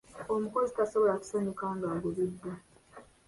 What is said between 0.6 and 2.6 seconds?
tasobola kusanyuka ng'agobeddwa.